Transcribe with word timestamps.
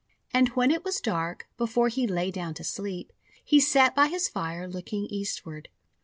And 0.33 0.47
when 0.55 0.71
it 0.71 0.83
was 0.83 0.99
dark, 0.99 1.45
before 1.57 1.87
he 1.89 2.07
lay 2.07 2.31
down 2.31 2.55
to 2.55 2.63
sleep, 2.63 3.13
he 3.45 3.59
sat 3.59 3.93
by 3.93 4.07
his 4.07 4.27
fire 4.27 4.67
looking 4.67 5.05
eastward. 5.05 5.69